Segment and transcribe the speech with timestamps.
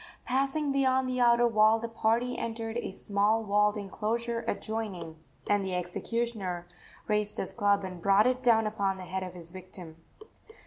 [0.25, 5.75] Passing beyond the outer wall, the party entered a small walled enclosure adjoining, and the
[5.75, 6.67] executioner
[7.07, 9.97] raised his club and brought it down upon the head of his victim.